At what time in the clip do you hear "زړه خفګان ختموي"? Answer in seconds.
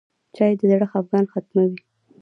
0.71-1.79